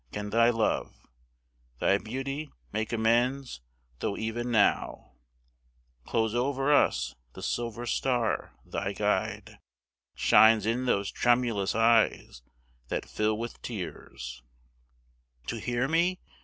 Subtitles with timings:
[0.11, 1.05] Can thy love,
[1.77, 3.61] Thy beauty, make amends,
[3.99, 5.11] tho' even now,
[6.07, 9.59] Close over us, the silver star, thy guide,
[10.15, 12.41] Shines in those tremulous eyes
[12.87, 14.41] that fill with tears
[15.45, 16.19] To hear me?